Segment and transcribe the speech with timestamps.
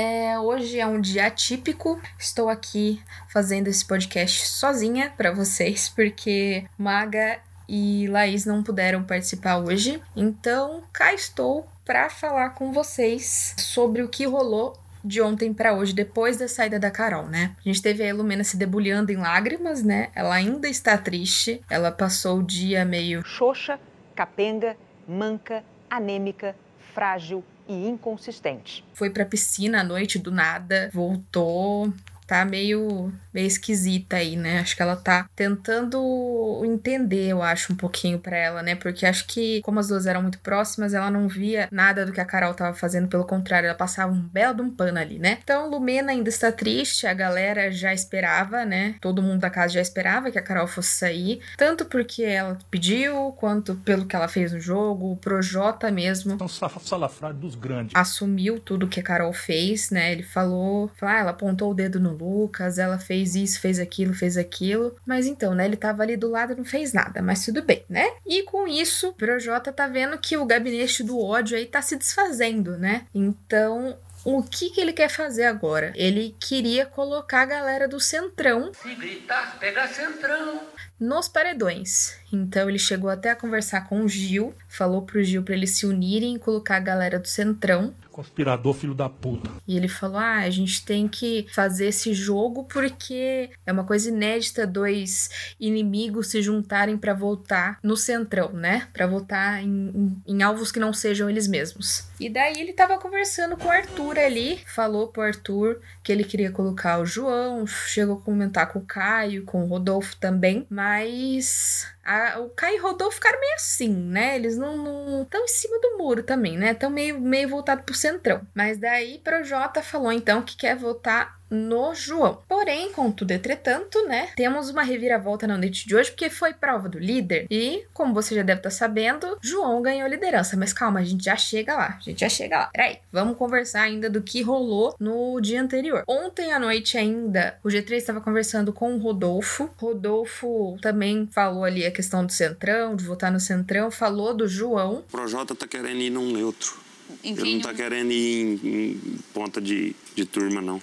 [0.00, 2.00] É, hoje é um dia atípico.
[2.16, 9.56] Estou aqui fazendo esse podcast sozinha para vocês, porque Maga e Laís não puderam participar
[9.56, 10.00] hoje.
[10.14, 15.92] Então, cá estou para falar com vocês sobre o que rolou de ontem para hoje,
[15.92, 17.56] depois da saída da Carol, né?
[17.58, 20.10] A gente teve a Ilumina se debulhando em lágrimas, né?
[20.14, 21.60] Ela ainda está triste.
[21.68, 23.80] Ela passou o dia meio xoxa,
[24.14, 24.76] capenga,
[25.08, 26.54] manca, anêmica,
[26.94, 28.84] frágil e inconsistente.
[28.94, 31.92] Foi pra piscina à noite do nada, voltou,
[32.26, 34.58] tá meio, meio esquisita aí, né?
[34.58, 38.74] Acho que ela tá tentando entender, eu acho, um pouquinho para ela, né?
[38.74, 42.20] Porque acho que, como as duas eram muito próximas, ela não via nada do que
[42.20, 45.38] a Carol tava fazendo, pelo contrário, ela passava um belo de um pano ali, né?
[45.42, 48.96] Então, Lumena ainda está triste, a galera já esperava, né?
[49.00, 53.32] Todo mundo da casa já esperava que a Carol fosse sair, tanto porque ela pediu,
[53.36, 56.36] quanto pelo que ela fez no jogo, o Projota mesmo.
[56.38, 56.48] São
[56.80, 57.94] salafrários dos grandes.
[57.94, 60.10] Assumiu tudo que a Carol fez, né?
[60.10, 64.14] Ele falou, falou ah, ela apontou o dedo no Lucas, ela fez isso, fez aquilo,
[64.14, 64.96] fez aquilo.
[65.06, 68.10] Mas então, né, ele tava ali do lado não fez nada, mas tudo bem, né?
[68.26, 71.96] E com isso, o Projota tá vendo que o gabinete do ódio aí tá se
[71.96, 73.06] desfazendo, né?
[73.14, 75.92] Então, o que, que ele quer fazer agora?
[75.94, 78.72] Ele queria colocar a galera do Centrão.
[78.74, 80.60] Se gritar, pega Centrão.
[80.98, 82.18] Nos paredões.
[82.32, 85.86] Então ele chegou até a conversar com o Gil, falou pro Gil para eles se
[85.86, 87.94] unirem e colocar a galera do Centrão.
[88.18, 89.48] Conspirador, filho da puta.
[89.64, 94.08] E ele falou: ah, a gente tem que fazer esse jogo porque é uma coisa
[94.08, 98.88] inédita dois inimigos se juntarem para votar no Centrão, né?
[98.92, 102.08] Para votar em, em, em, alvos que não sejam eles mesmos.
[102.18, 106.50] E daí ele tava conversando com o Arthur ali, falou pro Arthur que ele queria
[106.50, 112.40] colocar o João, chegou a comentar com o Caio, com o Rodolfo também, mas a,
[112.40, 114.34] o Kai e o Rodolfo ficaram meio assim, né?
[114.36, 116.72] Eles não estão em cima do muro também, né?
[116.72, 118.40] Estão meio, meio voltados pro centrão.
[118.54, 122.42] Mas daí Projota falou então que quer votar no João.
[122.48, 126.98] Porém, contudo, entretanto, né, temos uma reviravolta na noite de hoje, porque foi prova do
[126.98, 130.56] líder e, como você já deve estar tá sabendo, João ganhou a liderança.
[130.56, 132.66] Mas calma, a gente já chega lá, a gente já chega lá.
[132.72, 136.04] Peraí, vamos conversar ainda do que rolou no dia anterior.
[136.06, 139.70] Ontem à noite ainda, o G3 estava conversando com o Rodolfo.
[139.76, 144.98] Rodolfo também falou ali a questão do Centrão, de votar no Centrão, falou do João.
[144.98, 146.88] O Projota tá querendo ir num neutro.
[147.24, 150.80] Enfim, Ele não tá querendo ir em, em ponta de, de turma, não.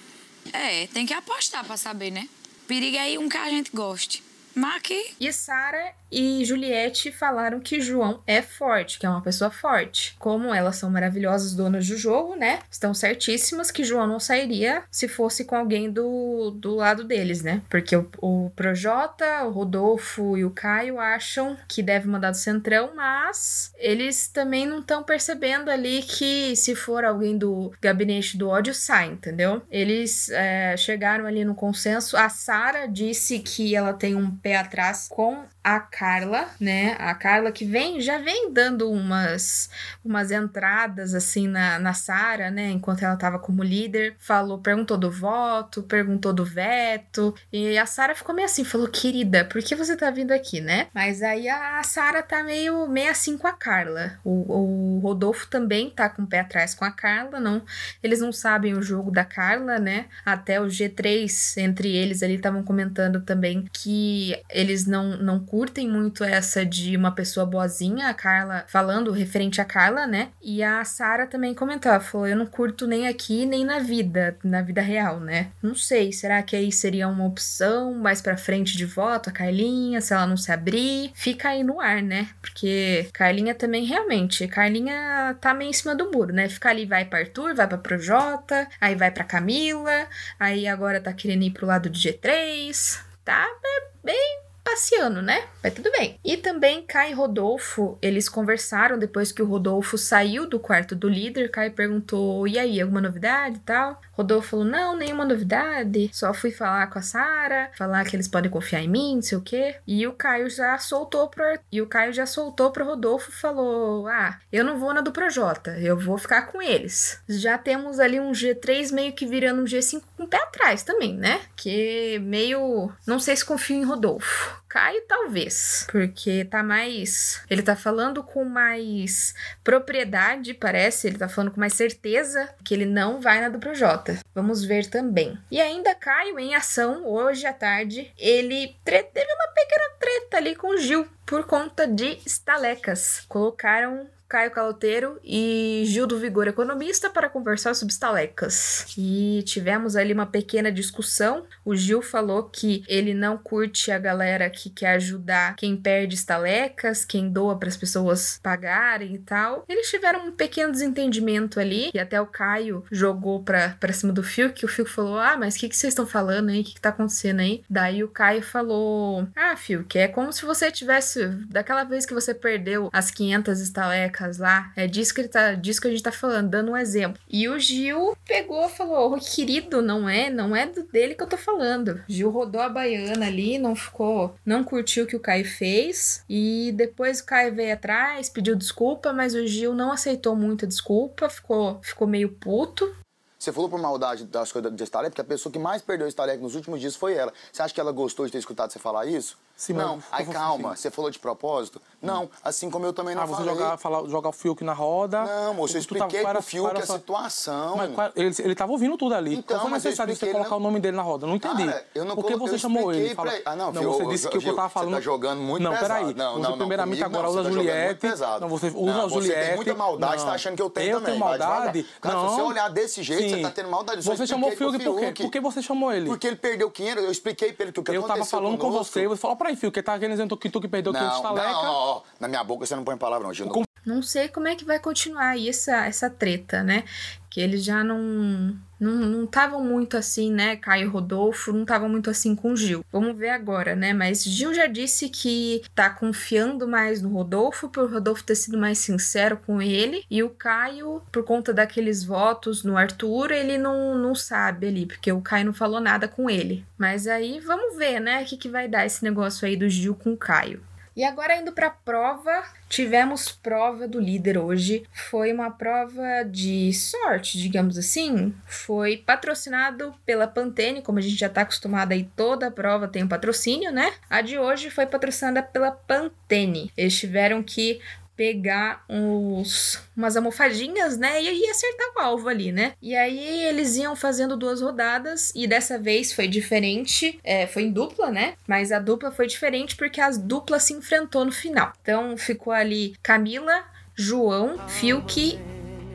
[0.52, 2.28] É, tem que apostar para saber, né?
[2.66, 4.22] Perigo é um que a gente goste.
[4.54, 5.14] Mas aqui...
[5.20, 10.16] E Sara e Juliette falaram que João é forte, que é uma pessoa forte.
[10.18, 12.60] Como elas são maravilhosas donas do jogo, né?
[12.70, 17.62] Estão certíssimas que João não sairia se fosse com alguém do, do lado deles, né?
[17.68, 22.92] Porque o, o Projota, o Rodolfo e o Caio acham que deve mandar do Centrão,
[22.94, 28.74] mas eles também não estão percebendo ali que se for alguém do gabinete do ódio,
[28.74, 29.62] sai, entendeu?
[29.70, 32.16] Eles é, chegaram ali no consenso.
[32.16, 36.94] A Sara disse que ela tem um pé atrás com a Carla, né?
[36.96, 39.68] A Carla que vem, já vem dando umas,
[40.04, 42.70] umas entradas assim na, na Sara, né?
[42.70, 48.14] Enquanto ela tava como líder, falou, perguntou do voto, perguntou do veto, e a Sara
[48.14, 50.86] ficou meio assim, falou, querida, por que você tá vindo aqui, né?
[50.94, 54.20] Mas aí a Sara tá meio, meio assim com a Carla.
[54.22, 57.60] O, o Rodolfo também tá com o pé atrás com a Carla, não?
[58.00, 60.06] Eles não sabem o jogo da Carla, né?
[60.24, 66.22] Até o G3 entre eles ali estavam comentando também que eles não não curtem muito
[66.22, 70.28] essa de uma pessoa boazinha, a Carla falando referente a Carla, né?
[70.42, 74.36] E a Sara também comentou, ela falou: "Eu não curto nem aqui nem na vida,
[74.44, 75.48] na vida real, né?
[75.62, 79.98] Não sei, será que aí seria uma opção mais para frente de voto a Carlinha,
[80.02, 81.10] se ela não se abrir?
[81.14, 82.28] Fica aí no ar, né?
[82.42, 86.50] Porque Carlinha também realmente, Carlinha tá meio em cima do muro, né?
[86.50, 90.06] Fica ali vai para Arthur, vai para Projota, aí vai para Camila,
[90.38, 94.45] aí agora tá querendo ir pro lado do G3, tá é, bem
[94.76, 95.42] passeando, né?
[95.62, 96.20] Mas tudo bem.
[96.22, 101.08] E também Kai e Rodolfo, eles conversaram depois que o Rodolfo saiu do quarto do
[101.08, 101.50] líder.
[101.50, 106.10] Kai perguntou: "E aí, alguma novidade e tal?" Rodolfo falou: "Não, nenhuma novidade.
[106.12, 109.38] Só fui falar com a Sara, falar que eles podem confiar em mim, não sei
[109.38, 113.32] o quê." E o Caio já soltou pro e o Caio já soltou pro Rodolfo,
[113.32, 117.98] falou: "Ah, eu não vou na do Projota, eu vou ficar com eles." Já temos
[117.98, 121.40] ali um G3 meio que virando um G5 com o pé atrás também, né?
[121.56, 124.65] Que meio, não sei se confio em Rodolfo.
[124.76, 125.86] Caio, talvez.
[125.90, 127.42] Porque tá mais.
[127.48, 129.34] Ele tá falando com mais
[129.64, 131.06] propriedade, parece.
[131.06, 134.18] Ele tá falando com mais certeza que ele não vai na do Projota.
[134.34, 135.38] Vamos ver também.
[135.50, 140.68] E ainda Caio em ação, hoje à tarde, ele teve uma pequena treta ali com
[140.68, 143.24] o Gil por conta de estalecas.
[143.30, 148.86] Colocaram Caio Caloteiro e Gil do Vigor Economista para conversar sobre estalecas.
[148.98, 151.44] E tivemos ali uma pequena discussão.
[151.64, 157.04] O Gil falou que ele não curte a galera que quer ajudar quem perde estalecas,
[157.04, 159.64] quem doa para as pessoas pagarem e tal.
[159.68, 164.52] Eles tiveram um pequeno desentendimento ali e até o Caio jogou pra cima do Fio,
[164.52, 166.60] que o Fio falou: Ah, mas o que, que vocês estão falando aí?
[166.60, 167.62] O que, que tá acontecendo aí?
[167.70, 171.26] Daí o Caio falou: Ah, Fio, que é como se você tivesse.
[171.48, 174.72] Daquela vez que você perdeu as 500 estalecas lá.
[174.76, 177.20] É disso que, ele tá, disso que a gente tá falando, dando um exemplo.
[177.28, 181.28] E o Gil pegou falou: oh, querido, não é, não é do dele que eu
[181.28, 182.02] tô falando.
[182.08, 186.24] Gil rodou a baiana ali, não ficou, não curtiu o que o Caio fez.
[186.28, 190.68] E depois o Caio veio atrás, pediu desculpa, mas o Gil não aceitou muito a
[190.68, 192.94] desculpa, ficou, ficou meio puto.
[193.38, 196.42] Você falou por maldade das coisas de Starlet, porque a pessoa que mais perdeu Starlet
[196.42, 197.32] nos últimos dias foi ela.
[197.52, 199.38] Você acha que ela gostou de ter escutado você falar isso?
[199.70, 201.80] Não, aí calma, você falou de propósito?
[202.02, 203.54] Não, assim como eu também não Ah, você falei.
[203.54, 205.24] jogar, falar, jogar o Fiuk na roda.
[205.24, 207.76] Não, moço, eu Tu tá- expliquei para- pro Fiuk para a só- situação.
[207.76, 209.32] Mas qual- ele, ele tava ouvindo tudo ali.
[209.36, 211.26] Então, Qual foi mas eu necessário você colocar não- o nome dele na roda?
[211.26, 211.64] Não entendi.
[211.66, 213.14] Cara, eu não Por que você eu chamou ele?
[213.14, 213.30] Fala...
[213.32, 213.52] pra.
[213.52, 214.92] Ah, não, não você disse que o que eu tava você falando.
[214.94, 215.88] tá jogando muito não, pesado.
[215.88, 216.14] peraí.
[216.14, 218.06] Não, você não, não, primeiramente agora usa você tá jogando Juliette.
[218.40, 219.46] Não, você usa você Juliette.
[219.46, 221.14] tem muita maldade, você tá achando que eu tenho Eu também.
[221.14, 221.56] tenho vai devagar.
[221.64, 221.86] maldade?
[222.04, 222.28] Não.
[222.28, 224.06] se você olhar desse jeito, você tá tendo maldade.
[224.06, 225.22] Eu Você chamou o Fiuk por quê?
[225.22, 226.06] Por que você chamou ele?
[226.06, 228.58] Porque ele perdeu 500, eu expliquei pra ele que o que Eu aconteceu tava falando
[228.58, 230.92] com você, você falou pra ele, Fiuk, que tá querendo dizer que tu que perdeu
[230.92, 233.48] 500 Não, não, não, ó, na minha boca você não põe palavra não, Gil.
[233.86, 236.82] Não sei como é que vai continuar aí essa, essa treta, né?
[237.30, 240.56] Que eles já não não estavam muito assim, né?
[240.56, 242.84] Caio e Rodolfo não estavam muito assim com Gil.
[242.92, 243.94] Vamos ver agora, né?
[243.94, 248.78] Mas Gil já disse que tá confiando mais no Rodolfo, por Rodolfo ter sido mais
[248.78, 250.04] sincero com ele.
[250.10, 255.10] E o Caio, por conta daqueles votos no Arthur, ele não, não sabe ali, porque
[255.10, 256.66] o Caio não falou nada com ele.
[256.76, 258.22] Mas aí vamos ver, né?
[258.22, 260.60] O que, que vai dar esse negócio aí do Gil com o Caio.
[260.96, 264.82] E agora indo para a prova, tivemos prova do líder hoje.
[265.10, 268.34] Foi uma prova de sorte, digamos assim.
[268.46, 273.08] Foi patrocinado pela Pantene, como a gente já está acostumado aí, toda prova tem um
[273.08, 273.92] patrocínio, né?
[274.08, 276.72] A de hoje foi patrocinada pela Pantene.
[276.74, 277.78] Eles tiveram que
[278.16, 281.22] pegar uns, umas almofadinhas, né?
[281.22, 282.72] E, e acertar o alvo ali, né?
[282.80, 287.20] E aí eles iam fazendo duas rodadas e dessa vez foi diferente.
[287.22, 288.34] É, foi em dupla, né?
[288.46, 291.72] Mas a dupla foi diferente porque as duplas se enfrentou no final.
[291.82, 293.64] Então ficou ali Camila,
[293.94, 295.38] João, Fiuk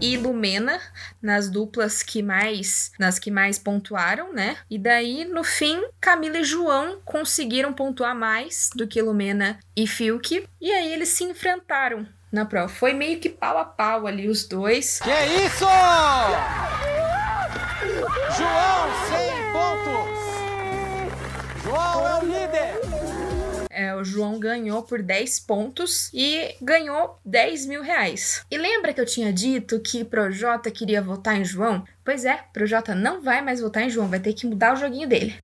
[0.02, 0.80] e Lumena
[1.22, 4.58] nas duplas que mais nas que mais pontuaram, né?
[4.70, 10.46] E daí no fim Camila e João conseguiram pontuar mais do que Lumena e Fiuk
[10.60, 12.70] e aí eles se enfrentaram na prova.
[12.70, 15.00] Foi meio que pau a pau ali os dois.
[15.00, 15.10] Que
[15.46, 15.66] isso?
[18.38, 18.81] João,
[23.96, 28.46] O João ganhou por 10 pontos e ganhou 10 mil reais.
[28.50, 31.84] E lembra que eu tinha dito que Projota queria votar em João?
[32.04, 35.08] Pois é, Projota não vai mais votar em João, vai ter que mudar o joguinho
[35.08, 35.36] dele.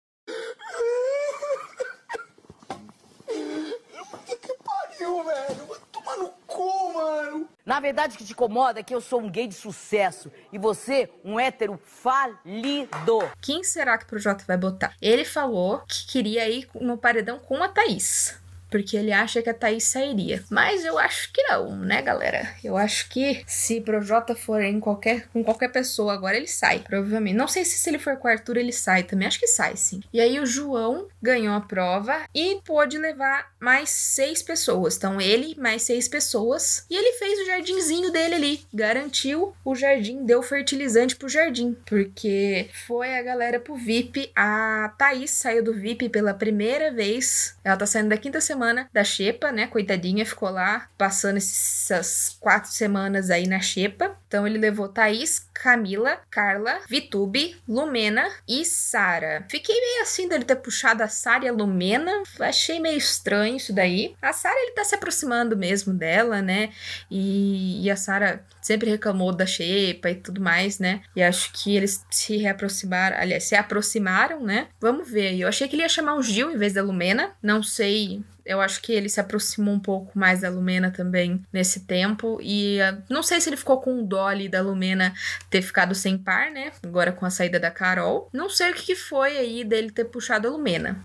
[4.66, 5.66] Pariu, velho.
[5.68, 7.50] Vai tomar no cu, mano.
[7.78, 10.58] Na verdade, o que te incomoda é que eu sou um gay de sucesso e
[10.58, 13.20] você, um hétero falido.
[13.40, 14.96] Quem será que o Projota vai botar?
[15.00, 18.42] Ele falou que queria ir no paredão com a Thaís.
[18.70, 20.44] Porque ele acha que a Thaís sairia.
[20.50, 22.54] Mas eu acho que não, né, galera?
[22.64, 27.36] Eu acho que se Projota for em qualquer, com qualquer pessoa agora, ele sai, provavelmente.
[27.36, 29.28] Não sei se, se ele for com o Arthur, ele sai também.
[29.28, 30.02] Acho que sai, sim.
[30.12, 34.98] E aí o João ganhou a prova e pôde levar mais seis pessoas.
[34.98, 36.86] Então ele, mais seis pessoas.
[36.90, 38.62] E ele fez o jardinzinho dele ali.
[38.74, 41.76] Garantiu o jardim, deu fertilizante pro jardim.
[41.86, 44.32] Porque foi a galera pro VIP.
[44.36, 47.56] A Thaís saiu do VIP pela primeira vez.
[47.64, 49.68] Ela tá saindo da quinta semana semana da xepa, né?
[49.68, 54.18] Coitadinha, ficou lá passando essas quatro semanas aí na xepa.
[54.28, 59.46] Então ele levou Thaís, Camila, Carla, Vitube, Lumena e Sara.
[59.50, 62.12] Fiquei meio assim dele ter puxado a Sara e a Lumena.
[62.40, 64.16] Achei meio estranho isso daí.
[64.22, 66.72] A Sara ele tá se aproximando mesmo dela, né?
[67.10, 71.02] E, e a Sara sempre reclamou da xepa e tudo mais, né?
[71.16, 74.68] E acho que eles se reaproximaram, aliás, se aproximaram, né?
[74.82, 75.40] Vamos ver.
[75.40, 77.32] Eu achei que ele ia chamar o Gil em vez da Lumena.
[77.42, 81.82] Não sei eu acho que ele se aproximou um pouco mais da Lumena também nesse
[81.82, 82.40] tempo.
[82.42, 85.14] E uh, não sei se ele ficou com dó ali da Lumena
[85.50, 86.72] ter ficado sem par, né?
[86.84, 88.30] Agora com a saída da Carol.
[88.34, 91.02] Não sei o que foi aí dele ter puxado a Lumena.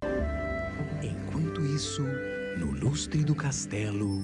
[1.03, 2.03] Enquanto isso,
[2.57, 4.23] no lustre do castelo.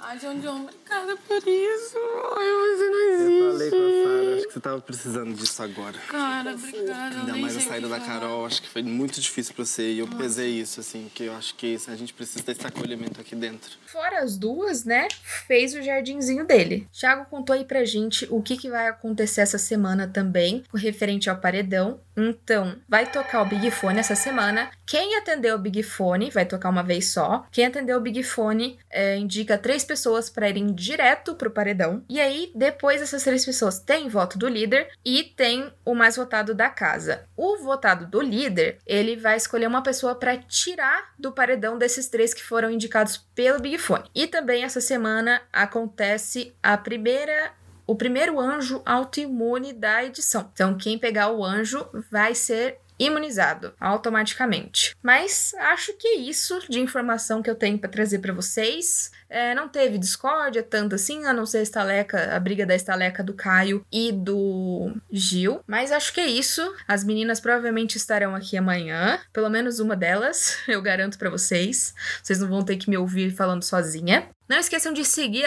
[0.00, 1.96] Ai, John John, obrigada por isso.
[2.36, 3.38] Ai, você não existe.
[3.38, 5.98] Eu falei com a Sara, acho que você tava precisando disso agora.
[6.08, 7.20] Cara, obrigada.
[7.20, 9.92] Ainda mais a saída da Carol, acho que foi muito difícil pra você.
[9.92, 13.34] E eu pesei isso, assim, que eu acho que a gente precisa desse acolhimento aqui
[13.34, 13.70] dentro.
[13.86, 15.08] Fora as duas, né?
[15.46, 16.86] Fez o jardinzinho dele.
[16.92, 21.36] Thiago contou aí pra gente o que, que vai acontecer essa semana também, referente ao
[21.36, 22.00] paredão.
[22.16, 24.70] Então, vai tocar o Big Fone essa semana.
[24.84, 27.46] Quem atendeu o Big Fone vai tocar uma vez só.
[27.50, 32.04] Quem atendeu o Big Fone é, indica três pessoas para irem direto pro paredão.
[32.08, 36.54] E aí, depois essas três pessoas têm voto do líder e tem o mais votado
[36.54, 37.24] da casa.
[37.36, 42.32] O votado do líder, ele vai escolher uma pessoa para tirar do paredão desses três
[42.32, 44.10] que foram indicados pelo Big Fone.
[44.14, 47.52] E também essa semana acontece a primeira
[47.86, 50.48] o primeiro anjo autoimune da edição.
[50.52, 54.94] Então, quem pegar o anjo vai ser imunizado automaticamente.
[55.02, 59.10] Mas acho que é isso de informação que eu tenho para trazer para vocês.
[59.28, 63.24] É, não teve discórdia tanto assim, a não ser a estaleca, a briga da estaleca
[63.24, 65.60] do Caio e do Gil.
[65.66, 66.62] Mas acho que é isso.
[66.86, 71.94] As meninas provavelmente estarão aqui amanhã, pelo menos uma delas, eu garanto para vocês.
[72.22, 74.28] Vocês não vão ter que me ouvir falando sozinha.
[74.46, 75.46] Não esqueçam de seguir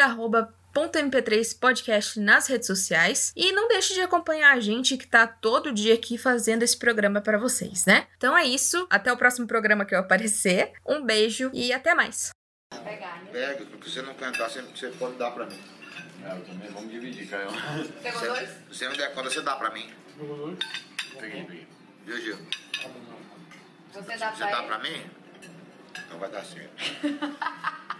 [0.74, 5.72] .mp3 podcast nas redes sociais e não deixe de acompanhar a gente que tá todo
[5.72, 8.08] dia aqui fazendo esse programa para vocês, né?
[8.18, 10.72] Então é isso, até o próximo programa que eu aparecer.
[10.86, 12.32] Um beijo e até mais.
[13.32, 15.60] Pega, porque você não cantar, você, você pode dar pra mim.
[16.24, 17.48] É, eu também, vamos dividir, Caio.
[18.02, 18.50] Pegou você, dois?
[18.50, 19.90] Se você não der conta, você dá pra mim.
[20.18, 20.58] Pegou dois?
[21.20, 21.68] Peguei, peguei.
[22.06, 22.38] Viu, Gil?
[23.94, 25.06] Você dá Você pra dá pra mim?
[26.06, 26.74] Então vai dar certo.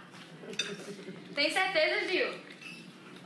[1.34, 2.34] Tem certeza, Gil?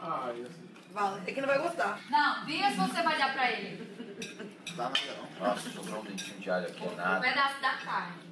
[0.00, 0.46] Ah, ser.
[0.92, 2.00] Vale, é que não vai gostar.
[2.10, 4.56] Não, diga se você vai dar pra ele.
[4.76, 4.98] Dá nada
[5.40, 5.48] não.
[5.48, 7.20] Nossa, sobrou um dentinho de alho aqui, Um nada.
[7.20, 8.28] pedaço da carne.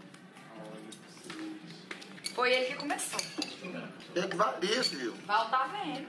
[2.34, 3.20] Foi ele que começou.
[4.14, 5.14] Tem que valer, Gil.
[5.26, 6.06] Val tá vendo.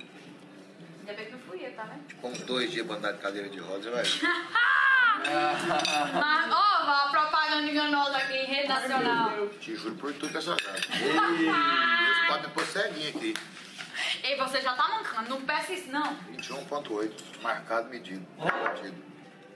[0.99, 2.15] Ainda bem que não fui eu, tá vendo?
[2.21, 4.31] Com dois dias pra andar de cadeira de rodas, você vai.
[6.13, 9.47] Mas, ó, Val, propaganda enganosa aqui em rede nacional.
[9.59, 10.57] Te juro por tudo que é casa.
[10.93, 13.33] Eles podem pôr ceguinho aqui.
[14.27, 16.17] Ei, você já tá mancando, não peça isso não.
[16.33, 17.41] 21.8.
[17.41, 18.27] Marcado, medido.
[18.37, 19.01] Batido.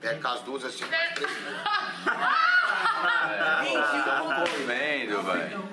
[0.00, 1.62] Pega com as duas assim, mais três minutos.
[4.46, 5.68] Tô comendo, velho.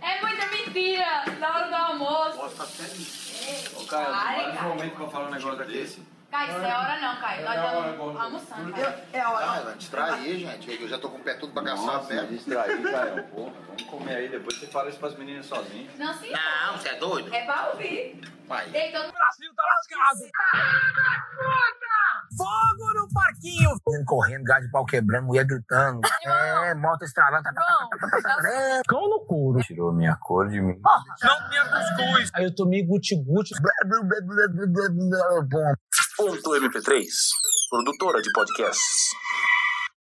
[0.00, 2.38] É muita mentira, na hora do almoço.
[2.38, 3.82] Posso estar ceguinho.
[3.82, 4.68] Ô, Caio, Ai, mais um cara.
[4.70, 6.13] momento que eu falo um negócio desse.
[6.34, 7.44] Caio, isso é hora não, Caio.
[7.44, 8.98] Nós É hora, estamos almoçando, Eu, Caio.
[9.12, 9.46] é hora.
[9.46, 10.82] Ah, vai distrair, gente.
[10.82, 13.22] Eu já tô com o pé tudo bagaçado Nossa, distrair, Caio.
[13.28, 14.28] Porra, vamos comer aí.
[14.28, 15.88] Depois você fala isso pras meninas sozinho.
[15.96, 16.32] Não, sim.
[16.32, 17.32] Não, você é doido?
[17.32, 18.20] É pra ouvir.
[18.48, 18.64] Vai.
[18.74, 20.28] Ei, todo Brasil tá lascado.
[22.36, 23.70] Fogo no parquinho.
[24.04, 26.00] Correndo, gás de pau quebrando, mulher gritando.
[26.26, 27.44] É, moto estralando.
[28.88, 29.60] Cão no couro.
[29.60, 30.78] Tirou minha cor de mim.
[31.22, 32.30] Não tinha cuscuz.
[32.34, 33.54] Aí eu tomei guti-guti.
[36.16, 37.08] Ponto MP3,
[37.68, 39.10] produtora de podcasts.